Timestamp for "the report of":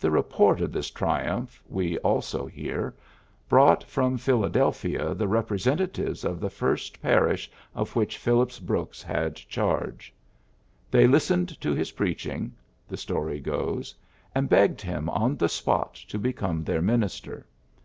0.00-0.72